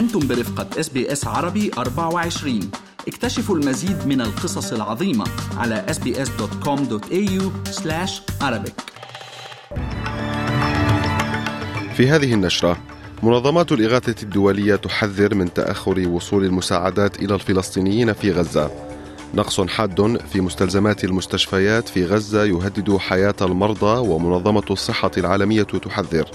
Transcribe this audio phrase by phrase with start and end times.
[0.00, 2.70] أنتم برفقة SBS عربي 24
[3.08, 5.24] اكتشفوا المزيد من القصص العظيمة
[5.56, 7.42] على sbs.com.au
[8.42, 8.72] arabic.
[11.94, 12.78] في هذه النشرة
[13.22, 18.70] منظمات الإغاثة الدولية تحذر من تأخر وصول المساعدات إلى الفلسطينيين في غزة.
[19.34, 26.30] نقص حاد في مستلزمات المستشفيات في غزة يهدد حياة المرضى ومنظمة الصحة العالمية تحذر.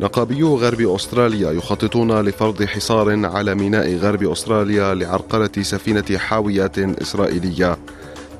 [0.00, 7.78] نقابيو غرب أستراليا يخططون لفرض حصار على ميناء غرب أستراليا لعرقلة سفينة حاويات إسرائيلية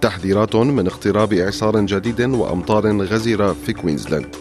[0.00, 4.36] تحذيرات من اقتراب إعصار جديد وأمطار غزيرة في كوينزلاند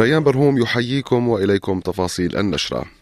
[0.00, 3.01] ريان برهوم يحييكم وإليكم تفاصيل النشرة.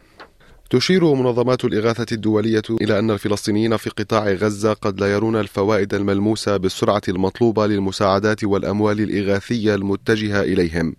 [0.70, 6.56] تشير منظمات الإغاثة الدولية إلى أن الفلسطينيين في قطاع غزة قد لا يرون الفوائد الملموسة
[6.56, 10.96] بالسرعة المطلوبة للمساعدات والأموال الإغاثية المتجهة إليهم.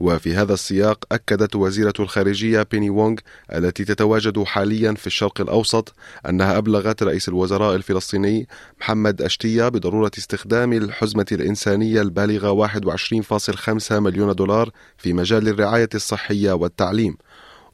[0.00, 3.16] وفي هذا السياق أكدت وزيرة الخارجية بيني وونغ
[3.52, 5.94] التي تتواجد حاليا في الشرق الأوسط
[6.28, 8.48] أنها أبلغت رئيس الوزراء الفلسطيني
[8.80, 17.16] محمد أشتية بضرورة استخدام الحزمة الإنسانية البالغة 21.5 مليون دولار في مجال الرعاية الصحية والتعليم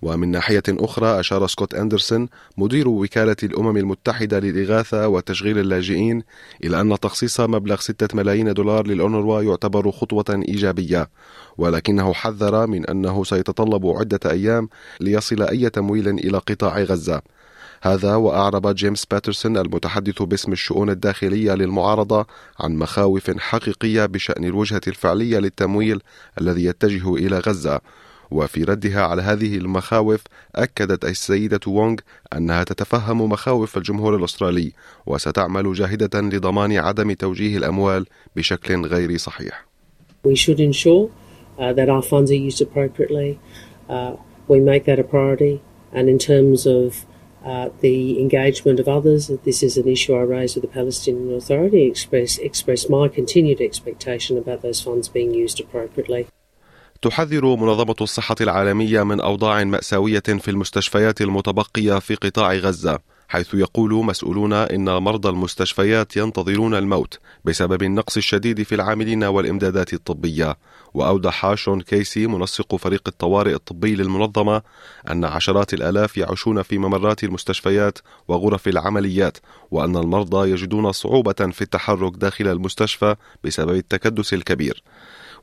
[0.02, 6.22] ومن ناحية أخرى أشار سكوت أندرسون مدير وكالة الأمم المتحدة للإغاثة وتشغيل اللاجئين
[6.64, 11.10] إلى أن تخصيص مبلغ 6 ملايين دولار للأونروا يعتبر خطوة إيجابية
[11.58, 14.68] ولكنه حذر من أنه سيتطلب عدة أيام
[15.00, 17.22] ليصل أي تمويل إلى قطاع غزة.
[17.82, 22.26] هذا وأعرب جيمس باترسون المتحدث باسم الشؤون الداخلية للمعارضة
[22.60, 26.00] عن مخاوف حقيقية بشأن الوجهة الفعلية للتمويل
[26.40, 27.80] الذي يتجه إلى غزة.
[28.30, 30.22] وفي ردها على هذه المخاوف
[30.54, 31.96] أكدت السيدة وونغ
[32.36, 34.72] أنها تتفهم مخاوف الجمهور الأسترالي
[35.06, 39.66] وستعمل جاهدة لضمان عدم توجيه الأموال بشكل غير صحيح.
[40.24, 41.10] We should ensure
[41.58, 43.38] uh, that our funds are used appropriately.
[43.88, 44.16] Uh,
[44.48, 45.62] we make that a priority.
[45.92, 47.06] And in terms of
[47.44, 51.84] uh, the engagement of others, this is an issue I raised with the Palestinian Authority,
[51.84, 56.26] express, express my continued expectation about those funds being used appropriately.
[57.06, 64.04] تحذر منظمة الصحة العالمية من أوضاع مأساوية في المستشفيات المتبقية في قطاع غزة حيث يقول
[64.04, 70.56] مسؤولون إن مرضى المستشفيات ينتظرون الموت بسبب النقص الشديد في العاملين والإمدادات الطبية.
[70.94, 74.62] وأوضح شون كيسي منسق فريق الطوارئ الطبي للمنظمة
[75.10, 79.38] أن عشرات الآلاف يعيشون في ممرات المستشفيات وغرف العمليات
[79.70, 84.82] وأن المرضى يجدون صعوبة في التحرك داخل المستشفى بسبب التكدس الكبير.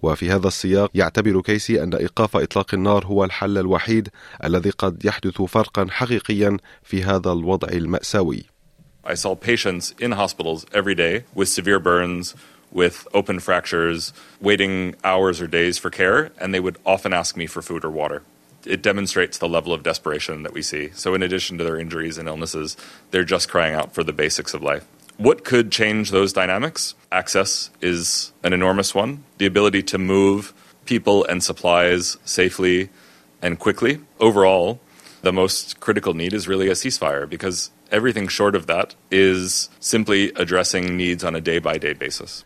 [0.04, 4.10] وفي هذا السياق يعتبر كيسي أن إيقاف إطلاق النار هو الحل الوحيد
[4.44, 8.44] الذي قد يحدث فرقا حقيقيا في هذا الوضع المأساوي.
[9.06, 12.36] I saw patients in hospitals every day with severe burns,
[12.72, 17.46] with open fractures, waiting hours or days for care, and they would often ask me
[17.46, 18.24] for food or water.
[18.66, 20.86] It demonstrates the level of desperation that we see.
[20.94, 22.78] So, in addition to their injuries and illnesses,
[23.12, 24.86] they're just crying out for the basics of life.
[25.24, 26.96] What could change those dynamics?
[27.10, 29.24] Access is an enormous one.
[29.38, 30.54] The ability to move
[30.84, 32.90] people and supplies safely
[33.42, 34.02] and quickly.
[34.20, 34.82] Overall,
[35.22, 40.34] the most critical need is really a ceasefire because everything short of that is simply
[40.36, 42.44] addressing needs on a day by day basis.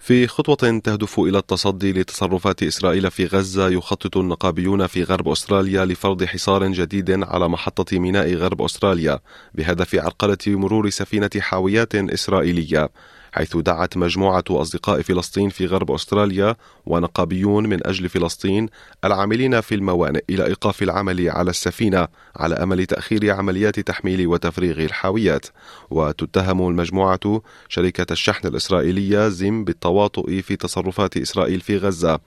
[0.00, 6.24] في خطوة تهدف إلى التصدي لتصرفات إسرائيل في غزة يخطط النقابيون في غرب أستراليا لفرض
[6.24, 9.20] حصار جديد على محطة ميناء غرب أستراليا
[9.54, 12.90] بهدف عرقلة مرور سفينة حاويات إسرائيلية.
[13.32, 18.68] حيث دعت مجموعة أصدقاء فلسطين في غرب أستراليا ونقابيون من أجل فلسطين
[19.04, 25.46] العاملين في الموانئ إلى إيقاف العمل على السفينة على أمل تأخير عمليات تحميل وتفريغ الحاويات.
[25.90, 32.18] وتتهم المجموعة شركة الشحن الإسرائيلية زيم بالتواطؤ في تصرفات إسرائيل في غزة.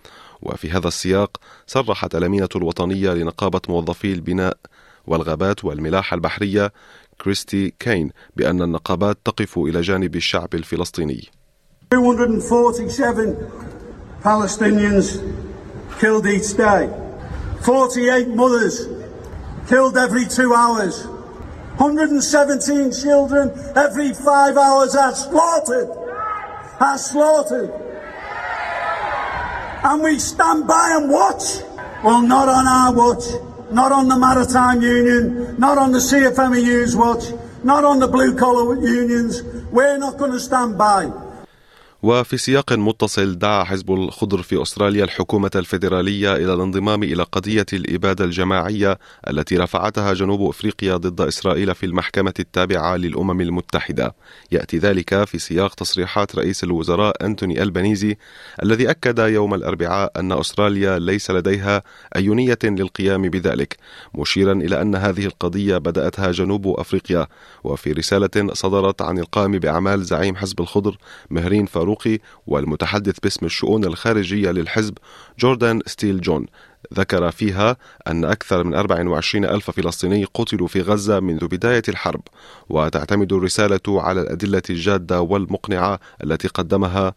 [0.42, 1.38] وفي هذا السياق
[1.68, 4.58] صرحت الأمينة الوطنية لنقابة موظفي البناء
[5.08, 6.74] والغابات والملاحة البحرية
[7.22, 11.30] كريستي كين بأن النقابات تقف إلى جانب الشعب الفلسطيني
[11.94, 13.38] 247
[14.24, 15.20] Palestinians
[16.00, 16.90] killed each day.
[17.62, 18.88] 48 mothers
[19.68, 21.06] killed every two hours.
[21.78, 25.90] 117 children every five hours are slaughtered.
[26.80, 27.72] Are slaughtered.
[29.84, 31.44] And we stand by and watch.
[32.04, 33.26] Well, not on our watch.
[33.74, 37.32] Not on the Maritime Union, not on the CFMEU's watch,
[37.64, 39.42] not on the blue collar unions.
[39.72, 41.12] We're not going to stand by.
[42.04, 48.26] وفي سياق متصل دعا حزب الخضر في أستراليا الحكومة الفيدرالية إلى الانضمام إلى قضية الإبادة
[48.26, 54.16] الجماعية التي رفعتها جنوب أفريقيا ضد إسرائيل في المحكمة التابعة للأمم المتحدة.
[54.52, 58.18] يأتي ذلك في سياق تصريحات رئيس الوزراء أنتوني ألبانيزي
[58.64, 61.84] الذي أكد يوم الأربعاء أن أستراليا ليس لديها
[62.16, 63.78] أي نية للقيام بذلك
[64.16, 67.28] مشيرا إلى أن هذه القضية بدأتها جنوب أفريقيا.
[67.64, 70.98] وفي رسالة صدرت عن القائم بأعمال زعيم حزب الخضر
[71.30, 74.94] مهرين فاروق الفاروقي والمتحدث باسم الشؤون الخارجية للحزب
[75.40, 76.46] جوردان ستيل جون
[76.94, 82.22] ذكر فيها أن أكثر من 24 ألف فلسطيني قتلوا في غزة منذ بداية الحرب
[82.70, 87.14] وتعتمد الرسالة على الأدلة الجادة والمقنعة التي قدمها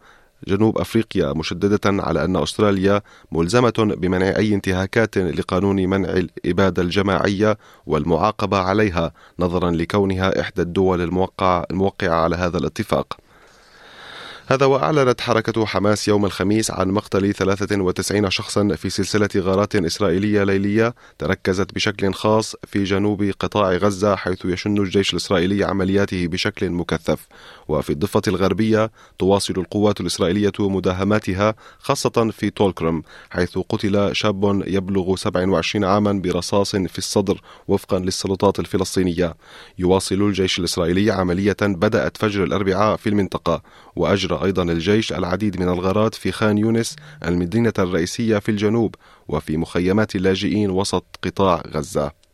[0.47, 3.01] جنوب أفريقيا مشددة على أن أستراليا
[3.31, 12.23] ملزمة بمنع أي انتهاكات لقانون منع الإبادة الجماعية والمعاقبة عليها نظرا لكونها إحدى الدول الموقعة
[12.23, 13.26] على هذا الاتفاق.
[14.49, 20.95] هذا وأعلنت حركة حماس يوم الخميس عن مقتل 93 شخصا في سلسلة غارات إسرائيلية ليلية
[21.17, 27.27] تركزت بشكل خاص في جنوب قطاع غزة حيث يشن الجيش الإسرائيلي عملياته بشكل مكثف.
[27.67, 35.85] وفي الضفة الغربية تواصل القوات الإسرائيلية مداهماتها خاصة في تولكرم حيث قتل شاب يبلغ 27
[35.85, 39.35] عاما برصاص في الصدر وفقا للسلطات الفلسطينية.
[39.79, 43.61] يواصل الجيش الإسرائيلي عملية بدأت فجر الأربعاء في المنطقة
[43.95, 46.95] وأجرى أيضا الجيش العديد من الغارات في خان يونس
[47.25, 48.95] المدينة الرئيسية في الجنوب
[49.27, 52.26] وفي مخيمات اللاجئين وسط قطاع غزة.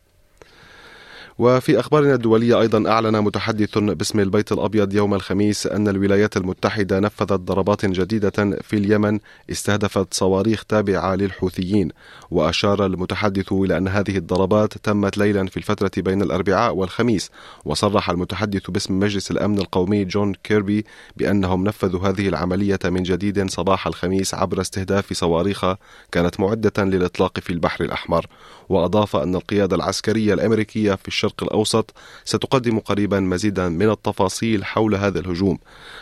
[1.38, 7.32] وفي أخبارنا الدولية أيضا أعلن متحدث باسم البيت الأبيض يوم الخميس أن الولايات المتحدة نفذت
[7.32, 8.30] ضربات جديدة
[8.62, 9.18] في اليمن
[9.50, 11.88] استهدفت صواريخ تابعة للحوثيين
[12.30, 17.30] وأشار المتحدث إلى أن هذه الضربات تمت ليلا في الفترة بين الأربعاء والخميس
[17.64, 20.84] وصرح المتحدث باسم مجلس الأمن القومي جون كيربي
[21.16, 25.64] بأنهم نفذوا هذه العملية من جديد صباح الخميس عبر استهداف صواريخ
[26.12, 28.26] كانت معدة للإطلاق في البحر الأحمر.
[28.68, 31.94] وأضاف أن القيادة العسكرية الأمريكية في الشرق الأوسط
[32.24, 35.58] ستقدم قريبا مزيدا من التفاصيل حول هذا الهجوم.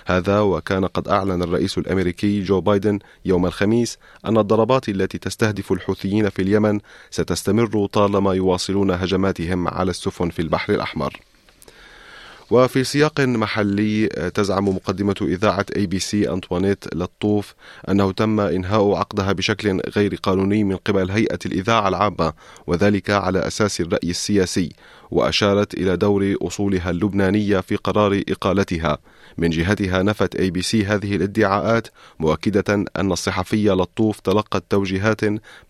[0.07, 6.29] هذا وكان قد أعلن الرئيس الأمريكي جو بايدن يوم الخميس أن الضربات التي تستهدف الحوثيين
[6.29, 6.81] في اليمن
[7.11, 11.32] ستستمر طالما يواصلون هجماتهم على السفن في البحر الأحمر.
[12.53, 17.55] وفي سياق محلي تزعم مقدمة إذاعة ABC أنطوانيت لطوف
[17.89, 22.33] أنه تم إنهاء عقدها بشكل غير قانوني من قبل هيئة الإذاعة العامة
[22.67, 24.73] وذلك على أساس الرأي السياسي
[25.11, 28.99] وأشارت إلى دور أصولها اللبنانية في قرار إقالتها.
[29.39, 31.89] من جهتها نفت اي بي سي هذه الادعاءات
[32.19, 35.21] مؤكدة أن الصحفية لطوف تلقت توجيهات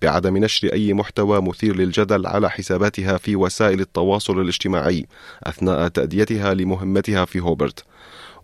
[0.03, 5.07] بعدم نشر أي محتوى مثير للجدل على حساباتها في وسائل التواصل الاجتماعي
[5.43, 7.85] أثناء تأديتها لمهمتها في هوبرت.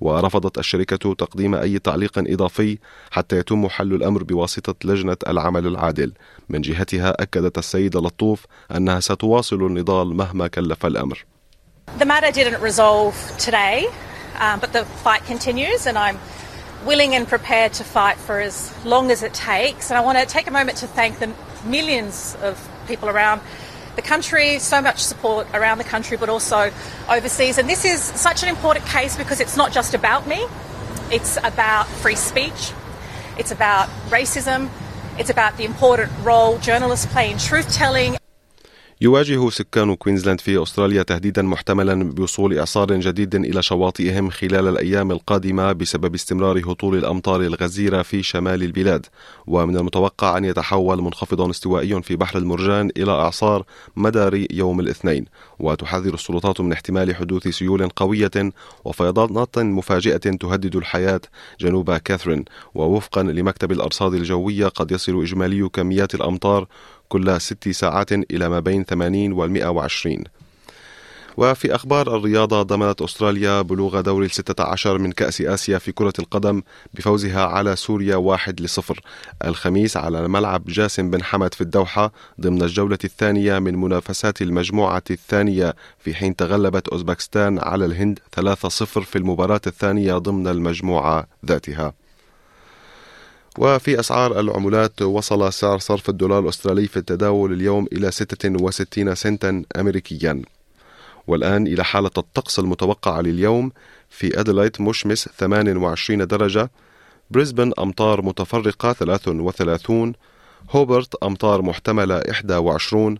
[0.00, 2.78] ورفضت الشركة تقديم أي تعليق إضافي
[3.10, 6.12] حتى يتم حل الأمر بواسطة لجنة العمل العادل.
[6.48, 8.44] من جهتها أكدت السيدة لطوف
[8.76, 11.24] أنها ستواصل النضال مهما كلف الأمر.
[11.98, 13.86] The matter didn't resolve today,
[14.38, 16.18] um, but the fight continues, and I'm
[16.84, 19.90] willing and prepared to fight for as long as it takes.
[19.90, 21.32] And I want to take a moment to thank the
[21.64, 23.40] millions of people around
[23.96, 26.70] the country, so much support around the country, but also
[27.10, 27.58] overseas.
[27.58, 30.46] And this is such an important case because it's not just about me,
[31.10, 32.72] it's about free speech,
[33.38, 34.70] it's about racism,
[35.18, 38.16] it's about the important role journalists play in truth telling
[39.00, 45.72] يواجه سكان كوينزلاند في أستراليا تهديدا محتملا بوصول إعصار جديد إلى شواطئهم خلال الأيام القادمة
[45.72, 49.06] بسبب استمرار هطول الأمطار الغزيرة في شمال البلاد.
[49.46, 53.64] ومن المتوقع أن يتحول منخفض استوائي في بحر المرجان إلى إعصار
[53.96, 55.24] مدار يوم الاثنين.
[55.58, 58.52] وتحذر السلطات من احتمال حدوث سيول قوية
[58.84, 61.20] وفيضانات مفاجئة تهدد الحياة.
[61.60, 62.44] جنوب كاثرين.
[62.74, 66.66] ووفقا لمكتب الأرصاد الجوية قد يصل إجمالي كميات الأمطار
[67.08, 70.24] كل ست ساعات إلى ما بين 80 و 120
[71.38, 76.62] وفي أخبار الرياضة ضمنت أستراليا بلوغ دور الستة عشر من كأس آسيا في كرة القدم
[76.94, 79.00] بفوزها على سوريا واحد لصفر.
[79.44, 85.74] الخميس على ملعب جاسم بن حمد في الدوحة ضمن الجولة الثانية من منافسات المجموعة الثانية
[85.98, 88.44] في حين تغلبت أوزبكستان على الهند 3-0
[88.84, 91.92] في المباراة الثانية ضمن المجموعة ذاتها.
[93.58, 100.42] وفي أسعار العملات وصل سعر صرف الدولار الأسترالي في التداول اليوم إلى 66 سنتا أمريكيا.
[101.26, 103.72] والآن إلى حالة الطقس المتوقعة لليوم
[104.10, 106.70] في أدلايت مشمس 28 درجة
[107.30, 110.12] بريسبن أمطار متفرقة 33
[110.70, 113.18] هوبرت أمطار محتملة 21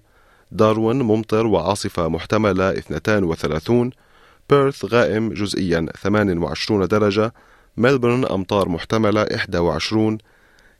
[0.52, 3.90] داروين ممطر وعاصفة محتملة 32
[4.50, 7.32] بيرث غائم جزئيا 28 درجة
[7.78, 10.18] ملبورن أمطار محتملة 21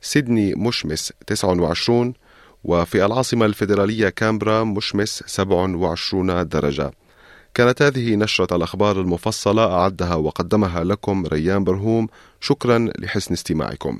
[0.01, 2.13] سيدني مشمس 29
[2.63, 6.91] وفي العاصمة الفيدرالية كامبرا مشمس 27 درجة.
[7.53, 12.07] كانت هذه نشرة الأخبار المفصلة أعدها وقدمها لكم ريان برهوم.
[12.41, 13.99] شكرا لحسن استماعكم.